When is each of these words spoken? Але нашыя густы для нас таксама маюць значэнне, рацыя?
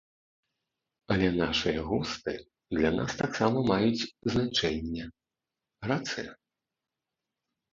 Але 1.15 1.27
нашыя 1.41 1.79
густы 1.89 2.33
для 2.77 2.89
нас 2.97 3.11
таксама 3.21 3.57
маюць 3.71 4.07
значэнне, 4.37 5.03
рацыя? 5.93 6.31